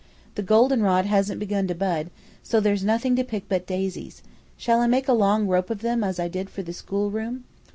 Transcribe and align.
The 0.33 0.41
goldenrod 0.41 1.05
hasn't 1.05 1.39
begun 1.39 1.67
to 1.67 1.75
bud, 1.75 2.09
so 2.41 2.59
there's 2.59 2.83
nothing 2.83 3.15
to 3.17 3.23
pick 3.23 3.47
but 3.47 3.67
daisies. 3.67 4.23
Shall 4.57 4.81
I 4.81 4.87
make 4.87 5.07
a 5.07 5.13
long 5.13 5.45
rope 5.45 5.69
of 5.69 5.83
them, 5.83 6.03
as 6.03 6.19
I 6.19 6.27
did 6.27 6.49
for 6.49 6.63
the 6.63 6.73
schoolroom?" 6.73 7.43